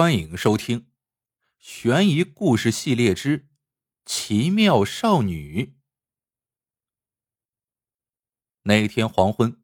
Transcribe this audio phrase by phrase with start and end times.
[0.00, 0.86] 欢迎收听
[1.58, 3.40] 悬疑故事系列之
[4.06, 5.64] 《奇妙少女》。
[8.62, 9.60] 那天黄昏，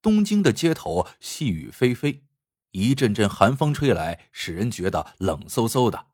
[0.00, 2.22] 东京的街头细雨霏霏，
[2.70, 6.06] 一阵阵寒风吹来，使人觉得冷飕飕的。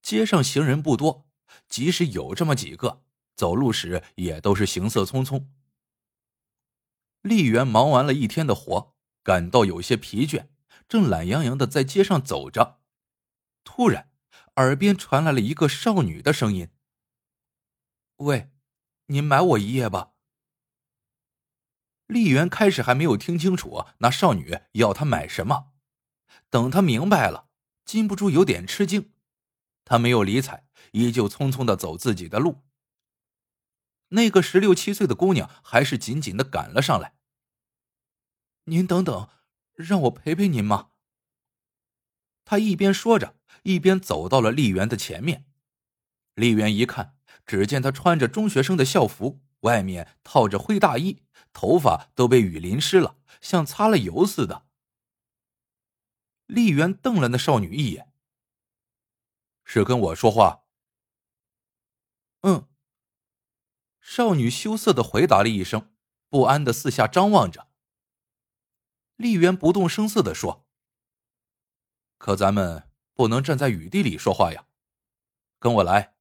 [0.00, 1.28] 街上行人不多，
[1.68, 3.02] 即使有这么几个，
[3.34, 5.48] 走路时也都是行色匆匆。
[7.22, 10.50] 丽媛忙完了一天的活，感到有些疲倦。
[10.88, 12.80] 正懒洋洋的在街上走着，
[13.62, 14.10] 突然，
[14.56, 16.70] 耳边传来了一个少女的声音
[18.16, 18.50] ：“喂，
[19.06, 20.14] 您买我一夜吧。”
[22.08, 25.72] 丽媛开始还没有听清楚那少女要她买什么，
[26.48, 27.50] 等她明白了，
[27.84, 29.12] 禁不住有点吃惊。
[29.84, 32.62] 她没有理睬，依旧匆匆的走自己的路。
[34.08, 37.14] 那个十六七岁的姑娘还是紧紧的赶了上来
[38.64, 39.28] ：“您等等。”
[39.78, 40.90] 让我陪陪您吗？
[42.44, 45.46] 他一边说着，一边走到了丽媛的前面。
[46.34, 54.66] 丽媛一看，只见他穿着中学生的校服，外面套着灰大衣，头发都被雨淋湿了，像擦了油似的。
[56.46, 58.12] 丽媛瞪了那少女一眼
[59.64, 60.64] ：“是跟我说话
[62.42, 62.66] ？”“嗯。”
[64.02, 65.94] 少女羞涩的回答了一声，
[66.28, 67.67] 不安的四下张望着。
[69.18, 70.64] 丽媛不动声色的说
[72.18, 74.66] ：“可咱们不能站在雨地里说话呀，
[75.58, 76.14] 跟我来。”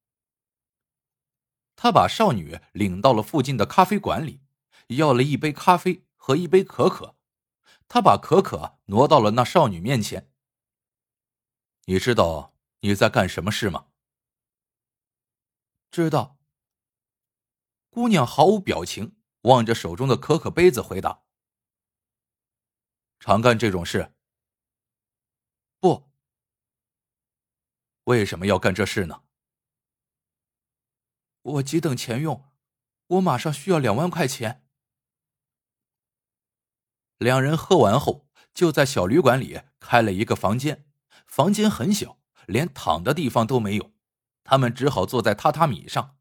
[1.78, 4.42] 他把少女领到了附近的咖啡馆里，
[4.88, 7.16] 要了一杯咖啡和一杯可可。
[7.88, 10.34] 他把可可挪到了那少女面前。
[11.86, 13.90] “你知道你在干什么事吗
[15.92, 16.40] ？”“知道。”
[17.92, 21.27] 姑娘毫无表情，望着手中的可可杯子回答。
[23.20, 24.14] 常干这种事？
[25.80, 26.10] 不，
[28.06, 29.24] 为什么要干这事呢？
[31.42, 32.50] 我急等钱用，
[33.08, 34.66] 我马上需要两万块钱。
[37.18, 40.88] 两人喝完后，就在小旅馆里开了一个房间，
[41.26, 43.94] 房间很小，连躺的地方都没有，
[44.44, 46.18] 他们只好坐在榻榻米上。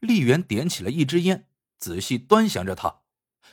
[0.00, 1.48] 丽媛点起了一支烟，
[1.78, 3.02] 仔细端详着他，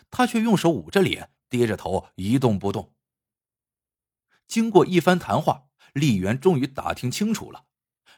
[0.09, 1.31] 他却用手捂着脸。
[1.49, 2.93] 低着头一动不动。
[4.47, 7.65] 经过一番谈话，丽媛终于打听清楚了：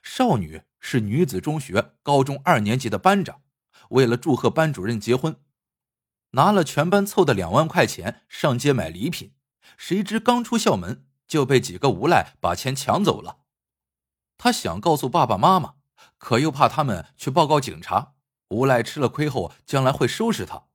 [0.01, 3.41] 少女是女子中学高中二年级的班长，
[3.89, 5.41] 为了祝贺班主任结婚，
[6.31, 9.33] 拿了全班凑的两万块钱上街买礼品，
[9.77, 13.39] 谁知刚出校门就被几个无赖把钱抢走了。
[14.37, 15.75] 他想告诉爸爸妈妈，
[16.17, 18.15] 可又怕他们去报告警察，
[18.49, 20.67] 无赖吃了亏后将来会收拾他。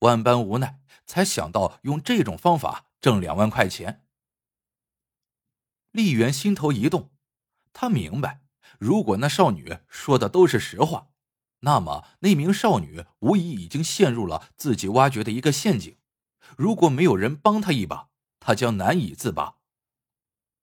[0.00, 4.06] 万般无奈，才想到用这种方法挣两万块钱。
[5.90, 7.12] 丽媛心头一动，
[7.72, 8.42] 她明白，
[8.78, 11.10] 如果那少女说的都是实话，
[11.60, 15.98] 那么那名少女无疑已经陷入了自己挖掘的一个陷阱。
[16.56, 18.08] 如果没有人帮她一把，
[18.40, 19.58] 她将难以自拔。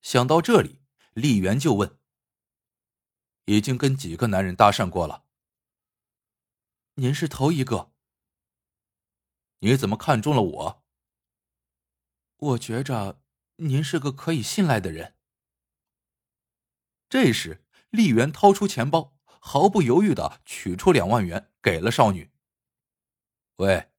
[0.01, 0.81] 想到这里，
[1.13, 2.00] 丽媛就问
[3.45, 5.25] ：“已经跟几个男人搭讪过了？
[6.95, 7.91] 您是头一个。”
[9.59, 10.83] 你怎么看中了我？
[12.37, 13.21] 我觉着
[13.57, 15.17] 您是个可以信赖的人。
[17.09, 22.31] 这时，丽媛掏出钱包，毫不犹豫的取出两万元给了少女。
[23.57, 23.91] 喂，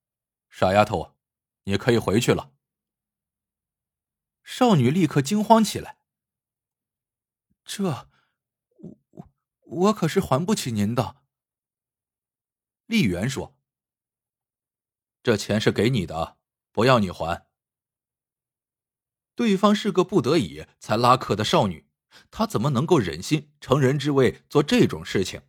[0.49, 1.17] 傻丫头，
[1.65, 2.55] 你可以回去了。
[4.43, 5.99] 少女立刻惊慌起来。
[7.65, 8.09] 这，
[8.79, 9.29] 我我
[9.61, 11.23] 我可是还不起您的。
[12.87, 13.60] 丽媛说。
[15.23, 16.39] 这钱是给你的，
[16.73, 17.47] 不要你还。
[19.35, 21.87] 对方是个不得已才拉客的少女，
[22.31, 25.43] 她怎么能够忍心乘人之危做这种事情？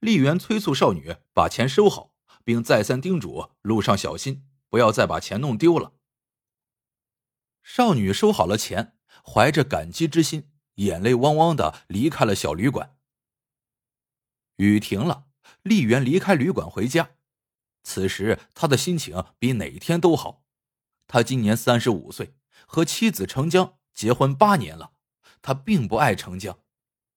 [0.00, 2.12] 丽媛催促少女把钱收好，
[2.44, 5.94] 并再三叮嘱路上小心，不要再把钱弄丢了。
[7.62, 12.96] 少女收好了钱，怀着感激之心，眼泪汪汪的离开了小旅馆。
[14.56, 15.26] 雨停了，
[15.62, 17.15] 丽媛离开旅馆回家。
[17.86, 20.44] 此时他的心情比哪天都好。
[21.06, 22.34] 他今年三十五岁，
[22.66, 24.94] 和妻子程江结婚八年了。
[25.40, 26.58] 他并不爱程江，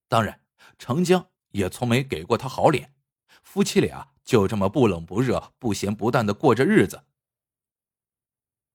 [0.08, 0.46] 当然，
[0.78, 2.94] 程江也从没给过他好脸。
[3.42, 7.04] 夫妻俩就这么不冷不热、不咸不淡的过着日子。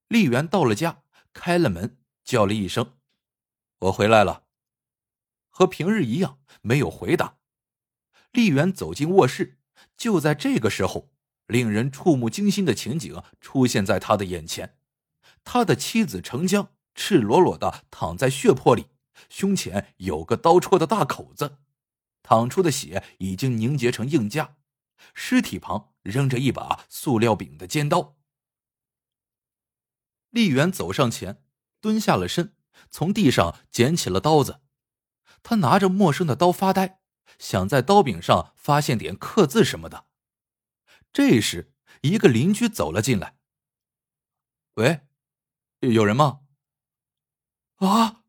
[0.08, 2.99] 丽媛到了家，开了门，叫了一声
[3.79, 4.46] ：“我回来了。”
[5.49, 7.37] 和平日一样，没有回答。
[8.32, 9.61] 丽媛走进卧室，
[9.96, 11.13] 就在这个时候。
[11.46, 14.76] 令人触目惊心的情景出现在他的眼前，
[15.44, 18.87] 他的妻子程江赤裸裸的躺在血泊里，
[19.29, 21.58] 胸前有个刀戳的大口子，
[22.23, 24.55] 淌出的血已经凝结成硬痂。
[25.12, 28.17] 尸体旁扔着一把塑料柄的尖刀。
[30.31, 31.43] 丽媛走上前，
[31.81, 32.55] 蹲下了身，
[32.91, 34.61] 从地上捡起了刀子。
[35.43, 37.00] 他拿着陌生的刀发呆，
[37.38, 40.06] 想在刀柄上发现点刻字什么的。
[41.14, 41.72] 这时，
[42.02, 43.38] 一个邻居走了进来。
[44.75, 45.00] “喂，
[45.81, 46.40] 有人吗？”
[47.78, 48.25] 啊！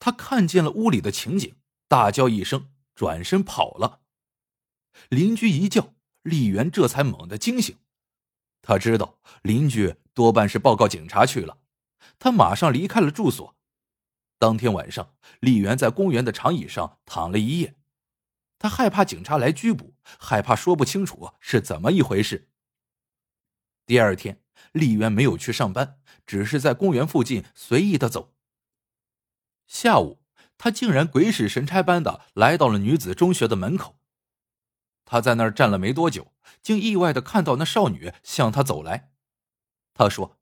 [0.00, 1.56] 他看见了屋里的情景，
[1.86, 4.02] 大叫一声，转身跑了。
[5.08, 7.78] 邻居一叫，丽媛这才猛地惊醒。
[8.60, 11.58] 他知道邻居多半是报告警察去了，
[12.18, 13.56] 他马上离开了住所。
[14.38, 17.76] 当天晚上，丽媛在公园的长椅上躺了一夜。
[18.60, 22.50] 他害怕警察来拘捕，害怕说不清楚是怎么一回事。
[23.86, 28.36] 第二天，丽媛没有去上班，只是在公园附近随意的走。
[29.66, 30.22] 下午，
[30.58, 33.98] 他竟然鬼使神差般的来到了女子中学的门口。
[35.06, 39.10] 他在那儿站了没多久，竟意外的看到那少女向他走来。
[39.94, 40.38] 他说：“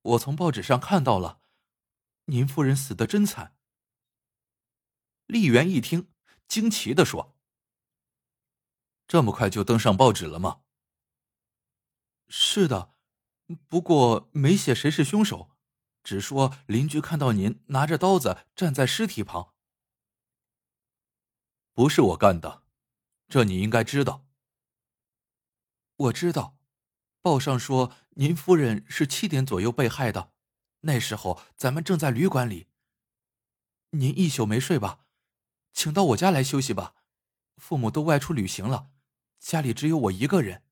[0.00, 1.40] 我从报纸上看到了，
[2.26, 3.56] 您夫人死的真惨。”
[5.26, 6.08] 丽媛一听，
[6.48, 7.36] 惊奇的说
[9.06, 10.60] ：“这么快就登上报纸了吗
[12.28, 12.94] ？”“是的，
[13.68, 15.50] 不过没写谁是凶手，
[16.02, 19.54] 只说邻居看到您拿着刀子站在尸体旁。
[21.74, 22.64] ”“不是我干的。”
[23.28, 24.24] 这你应该知道。
[25.96, 26.56] 我知道，
[27.22, 30.32] 报上说您夫人是七点左右被害的，
[30.82, 32.68] 那时候咱们正在旅馆里。
[33.90, 35.05] 您一宿没睡吧？
[35.76, 36.94] 请到我家来休息吧。
[37.58, 38.88] 父母都外出旅行了，
[39.38, 40.62] 家里只有我一个人。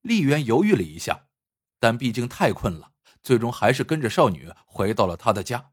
[0.00, 1.28] 丽媛犹豫了一下，
[1.78, 5.72] 但毕竟太困了，最终还是跟着少女回到了她的家。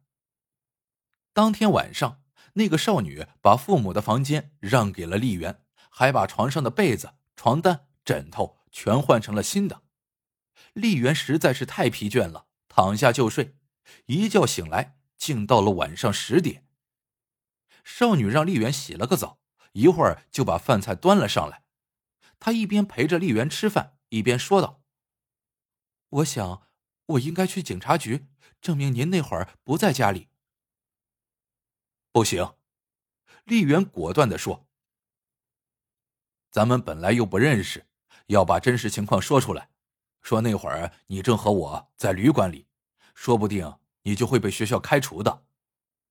[1.32, 2.20] 当天晚上。
[2.56, 9.82] 那个少女把父母的房间让给了丽媛，还把床上的被子、床单、枕头全换成了新的。
[10.74, 13.58] 丽媛实在是太疲倦了，躺下就睡。
[14.06, 16.63] 一觉醒来，竟到了晚上十点。
[17.84, 19.40] 少女让丽媛洗了个澡，
[19.74, 21.64] 一会儿就把饭菜端了上来。
[22.40, 24.82] 她一边陪着丽媛吃饭，一边说道
[26.10, 26.68] ：“我想，
[27.06, 28.28] 我应该去警察局，
[28.62, 30.30] 证明您那会儿不在家里。”
[32.12, 32.56] 不行，
[33.46, 34.68] 丽媛果断的说
[36.52, 37.88] ：“咱们本来又不认识，
[38.28, 39.70] 要把真实情况说出来。
[40.22, 42.68] 说那会儿你正和我在旅馆里，
[43.14, 45.46] 说不定你就会被学校开除的。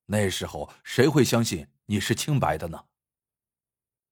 [0.07, 2.87] 那时候谁会相信你是清白的呢？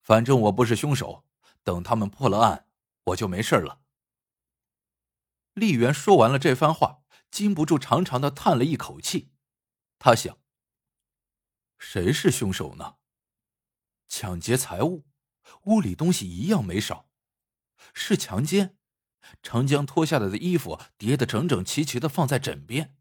[0.00, 1.24] 反正我不是凶手，
[1.62, 2.66] 等他们破了案，
[3.04, 3.82] 我就没事了。”
[5.54, 9.30] 丽媛说完了这番话，禁不住长长的叹了一口气。
[9.98, 10.38] 他想。
[11.78, 12.96] 谁是凶手呢？
[14.06, 15.06] 抢劫财物，
[15.64, 17.08] 屋里东西一样没少。
[17.94, 18.76] 是强奸，
[19.42, 22.94] 程江脱下来的衣服叠得整整齐齐的放在枕边，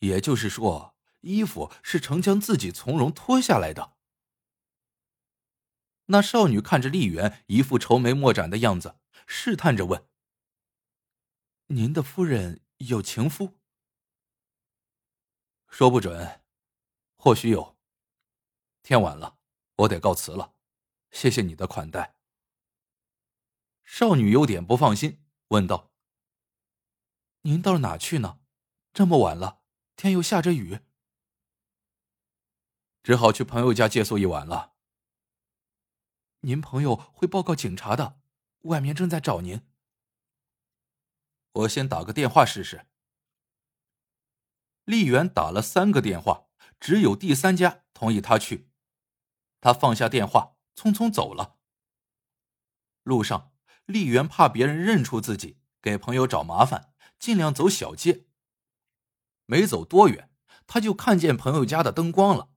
[0.00, 0.95] 也就是说，
[1.26, 3.96] 衣服是程江自己从容脱下来的。
[6.06, 10.06] 那少女看着丽媛一副愁眉莫展的样子，试探着问
[11.66, 13.58] ：“您的夫人有情夫？”
[15.68, 16.42] 说不准，
[17.16, 17.76] 或许有。
[18.82, 19.36] 天晚了，
[19.78, 20.54] 我得告辞了，
[21.10, 22.14] 谢谢你的款待。
[23.82, 25.90] 少女有点不放心，问道
[27.42, 28.38] ：“您到哪去呢？
[28.92, 29.60] 这么晚了，
[29.96, 30.80] 天又下着雨。”
[33.06, 34.72] 只好去朋友家借宿一晚了。
[36.40, 38.18] 您朋友会报告警察的，
[38.62, 39.64] 外面正在找您。
[41.52, 42.88] 我先打个电话试试。
[44.86, 46.48] 丽媛打了三个电话，
[46.80, 48.72] 只有第三家同意他去。
[49.60, 51.58] 他放下电话，匆匆走了。
[53.04, 53.52] 路上，
[53.84, 58.26] 丽媛怕别人认出自己，给朋友找麻烦，尽量走小街。
[59.44, 60.28] 没走多远，
[60.66, 62.50] 他就看见朋友家的灯光了。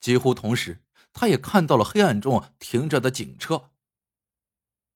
[0.00, 3.70] 几乎同时，他也看到了黑暗中停着的警车。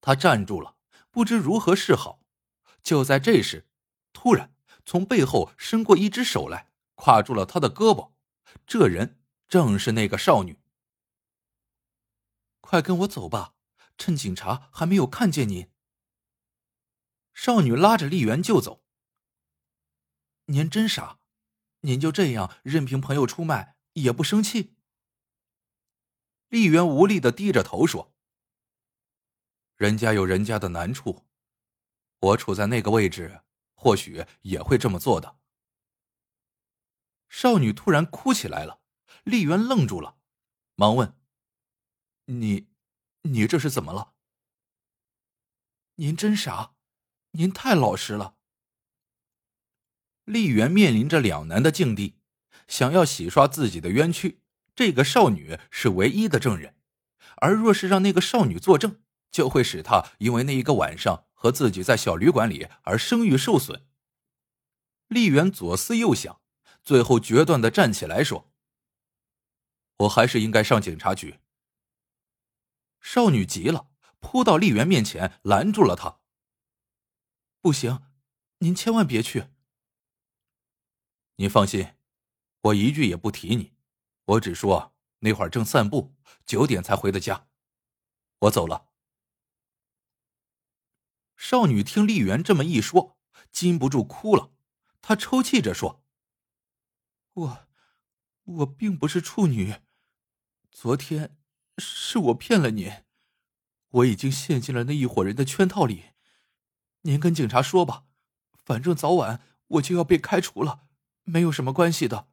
[0.00, 0.76] 他站住了，
[1.10, 2.20] 不知如何是好。
[2.82, 3.68] 就在这时，
[4.12, 4.54] 突然
[4.84, 8.12] 从背后伸过一只手来，挎住了他的胳膊。
[8.66, 10.58] 这人正是那个少女。
[12.60, 13.54] 快跟我走吧，
[13.98, 15.68] 趁警察还没有看见您。
[17.34, 18.82] 少女拉着丽媛就走。
[20.46, 21.18] 您真傻，
[21.80, 24.74] 您就这样任凭朋友出卖也不生气？
[26.50, 28.12] 丽媛无力的低着头说
[29.78, 31.24] ：“人家有人家的难处，
[32.18, 33.42] 我处在那个位置，
[33.74, 35.38] 或许也会这么做的。
[37.28, 38.80] 少女突然哭起来了，
[39.22, 40.18] 丽媛愣住了，
[40.74, 41.16] 忙问
[42.26, 42.68] ：“你，
[43.22, 44.14] 你这是怎么了？”
[45.96, 46.74] 您真傻，
[47.30, 48.36] 您太老实了。
[50.24, 52.18] 丽媛面临着两难的境地，
[52.66, 54.42] 想要洗刷自己的冤屈，
[54.80, 56.74] 这个少女是唯一的证人，
[57.36, 63.86] 而若是让那个少女作证，就会使她因为那一个晚上和自己在小旅馆里而声誉受损。
[65.08, 66.40] 丽媛左思右想，
[66.82, 68.50] 最后决断的站起来说
[70.00, 71.40] ：“我还是应该上警察局。”
[73.02, 73.90] 少女急了。
[74.18, 76.20] 扑到丽媛面前，拦住了她。
[77.60, 78.00] 不行，
[78.60, 79.48] 您千万别去。
[81.36, 81.88] 你放心，
[82.62, 83.74] 我一句也不提你，
[84.30, 86.14] 我只说那会儿正散步，
[86.46, 87.48] 九点才回的家。
[88.40, 88.86] 我走了。
[91.36, 93.18] 少女听丽媛这么一说，
[93.50, 94.52] 禁不住哭了。
[95.02, 96.04] 她抽泣着说
[97.34, 97.68] ：“我，
[98.44, 99.80] 我并不是处女，
[100.70, 101.36] 昨天
[101.78, 103.04] 是我骗了您。”
[103.90, 106.10] 我已经陷进了那一伙人的圈套里，
[107.00, 108.04] 您跟警察说吧，
[108.52, 110.86] 反正早晚我就要被开除了，
[111.24, 112.29] 没有什么关系的。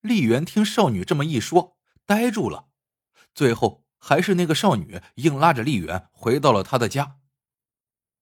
[0.00, 2.68] 丽媛听少女这么一说，呆住了，
[3.34, 7.18] 最后还是那个少女硬拉着丽媛回到了她的家。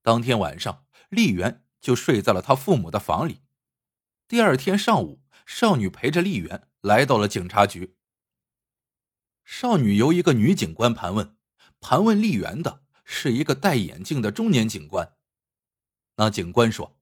[0.02, 3.42] 当天晚上，丽媛就睡在了她父母的房里。
[4.26, 7.96] 第二天上午，少女陪着丽媛来到了警察局。
[9.44, 11.36] 少女由一个女警官盘问，
[11.78, 15.16] 盘问丽媛的是一个戴眼镜的中年警官。
[16.16, 16.98] 那警官说：“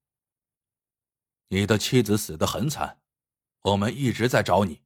[1.49, 3.01] 你的妻子死得很惨，
[3.65, 4.83] 我们一直在找你，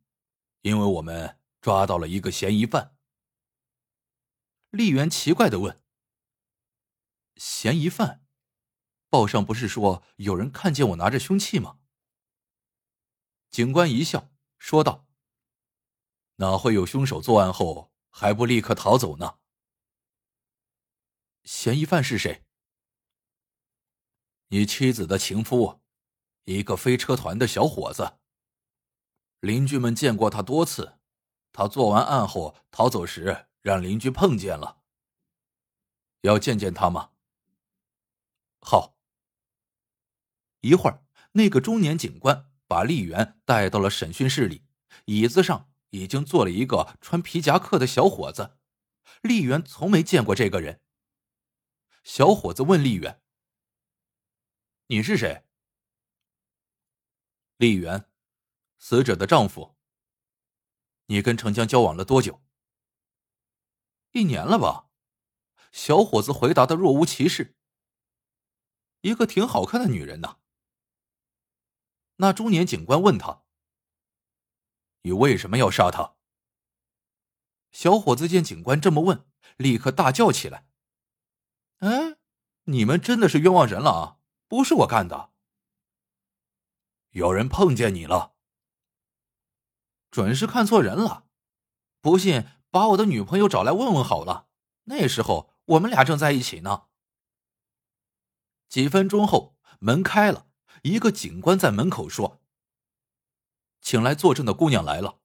[0.62, 2.96] 因为我们抓到了一个嫌疑犯。”
[4.70, 5.82] 丽媛奇怪的问
[7.36, 8.24] ：“嫌疑犯？
[9.08, 11.80] 报上不是说有人看见我拿着凶器吗？”
[13.50, 15.06] 警官一笑，说道。
[16.36, 19.40] 哪会有凶手作案后还不立刻逃走呢？
[21.42, 22.44] 嫌疑犯是谁？
[24.48, 25.80] 你妻子的情夫，
[26.44, 28.20] 一个飞车团的小伙子。
[29.40, 30.98] 邻居们见过他多次，
[31.52, 34.82] 他做完案后逃走时让邻居碰见了。
[36.22, 37.10] 要见见他吗？
[38.60, 38.96] 好。
[40.60, 44.64] 一会儿，那个中年警官把丽媛带到了审讯室里，
[45.06, 45.68] 椅子上。
[45.90, 48.58] 已经坐了一个穿皮夹克的小伙子，
[49.22, 50.82] 丽媛从没见过这个人。
[52.04, 53.22] 小伙子问丽媛
[54.88, 55.46] ：“你是谁？”
[57.56, 58.04] 丽媛
[58.78, 59.76] ：“死者的丈夫。”
[61.06, 62.42] 你跟程江交往了多久？
[64.12, 64.90] 一年了吧？
[65.72, 67.56] 小伙子回答的若无其事。
[69.02, 70.38] 一个挺好看的女人呐。
[72.16, 73.44] 那中年警官问他。
[75.02, 76.16] 你为什么要杀他？
[77.70, 80.66] 小伙子见警官这么问，立刻大叫起来
[81.78, 82.18] ：“哎，
[82.64, 84.18] 你们真的是冤枉人了啊！
[84.48, 85.32] 不是我干的。
[87.10, 88.34] 有人碰见你了，
[90.10, 91.26] 准是看错人了。
[92.00, 94.48] 不信，把我的女朋友找来问问好了。
[94.84, 96.84] 那时候我们俩正在一起呢。”
[98.68, 100.46] 几分钟后，门开了，
[100.82, 102.42] 一个警官在门口说。
[103.80, 105.20] 请来作证的姑娘来了。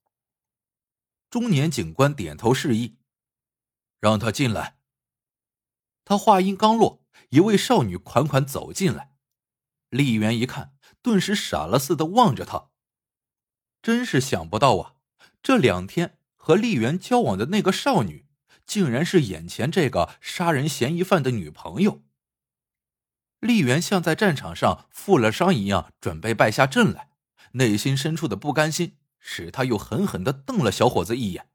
[1.30, 2.98] 中年警官点头示意，
[4.00, 4.80] 让她进来。
[6.06, 9.16] 他话音刚落，一位少女款款走进来。
[9.90, 12.72] 丽媛一看，顿时傻了似的望着他。
[13.84, 14.96] 真是想不到啊，
[15.44, 18.26] 这两天和丽媛交往的那个少女，
[18.66, 22.02] 竟然是眼前这个杀人嫌疑犯的女朋友。
[23.42, 27.10] 丽媛像在战场上负了伤一样，准备败下阵来。
[27.56, 31.50] 内心深处的不甘心，使她又狠狠的瞪了小伙子一眼。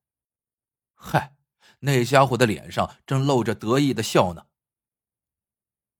[0.94, 1.35] 嗨，
[1.80, 4.47] 那家伙的脸上正露着得意的笑呢。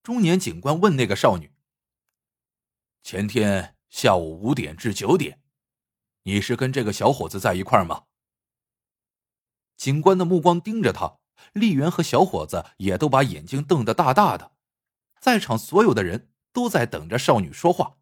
[0.03, 1.53] 中年警官问那个少女
[3.03, 5.41] ：“前天下午五点至九点，
[6.29, 8.05] 你是跟这个小伙子在一块吗？”
[9.79, 11.21] 警官的目光盯着他，
[11.55, 14.53] 丽媛和小伙子也都把眼睛瞪得大大的，
[15.21, 17.97] 在场所有的人都在等着少女说话。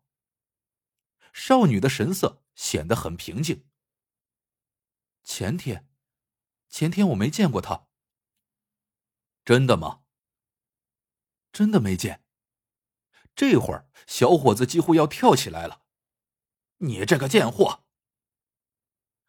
[1.33, 3.68] 少女的神色显得很平静。
[5.23, 5.88] 前天，
[6.68, 7.87] 前天我没见过他。
[9.45, 10.00] 真的吗？
[11.52, 12.25] 真的没见。
[13.37, 15.85] 这会儿，小伙子几乎要跳起来了。
[16.78, 17.86] 你这个贱货！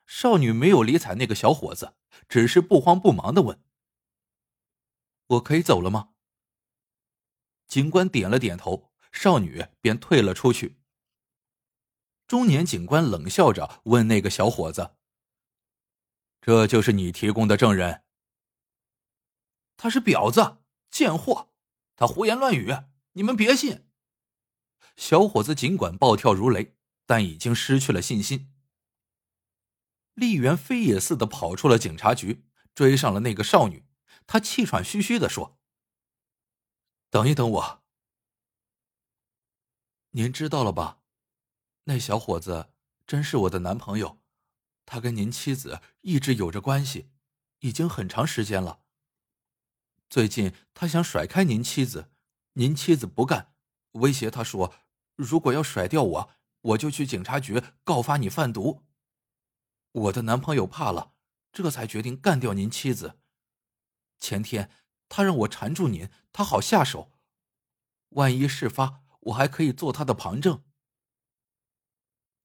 [0.07, 1.95] 少女没有理睬那个小伙子，
[2.27, 3.61] 只是不慌不忙的问
[5.27, 6.13] ：“我可以走了吗？”
[7.67, 10.79] 警官点了点头，少女便退了出去。
[12.25, 14.95] 中年警官冷笑着问那个小伙子
[16.41, 18.03] ：“这就是你提供的证人？”
[19.75, 21.51] 他是婊子、贱货，
[21.97, 22.73] 他胡言乱语，
[23.11, 23.85] 你们别信。
[24.95, 28.53] 小伙子尽管暴跳如雷，但已经失去了信心。
[30.17, 32.43] 丽媛飞也似的跑出了警察局，
[32.74, 33.86] 追上了那个少女。
[34.25, 35.59] 她气喘吁吁的说
[37.12, 37.83] ：“等一等我，
[40.09, 41.01] 您知道了吧？”
[41.86, 42.71] 那小伙子
[43.05, 44.19] 真是我的男朋友，
[44.88, 47.12] 他跟您妻子一直有着关系，
[47.59, 48.79] 已经很长时间了。
[50.09, 52.09] 最近他想甩开您妻子，
[52.53, 53.53] 您妻子不干，
[53.91, 54.74] 威胁他说
[55.15, 56.29] ：“如果要甩掉我，
[56.62, 58.83] 我就去警察局告发你贩毒。”
[59.91, 61.13] 我的男朋友怕了，
[61.51, 63.20] 这才决定干掉您妻子。
[64.20, 64.72] 前天
[65.10, 67.12] 他让我缠住您，他好下手。
[68.10, 70.63] 万一事发，我还可以做他的旁证。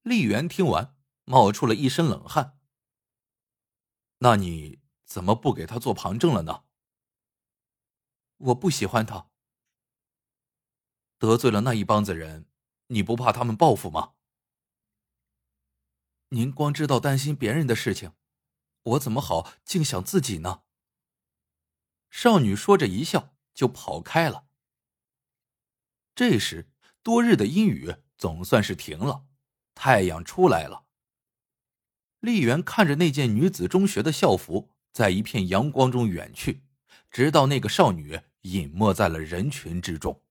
[0.01, 2.59] 丽媛听完，冒出了一身冷汗。
[4.19, 6.65] 那你怎么不给他做旁证了呢？
[8.37, 9.29] 我不喜欢他，
[11.17, 12.49] 得罪了那一帮子人，
[12.87, 14.15] 你不怕他们报复吗？
[16.33, 18.13] 您光知道担心别人的事情，
[18.81, 20.63] 我怎么好净想自己呢？
[22.09, 24.47] 少女说着一笑，就跑开了。
[26.15, 26.71] 这时，
[27.03, 29.25] 多日的阴雨总算是停了。
[29.75, 30.85] 太阳出来了。
[32.19, 36.63] 丽媛看着那件女子中学的校服在一片阳光中远去，
[37.11, 40.23] 直到那个少女隐没在了人群之中。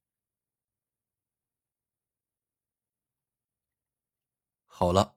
[4.67, 5.17] 好了，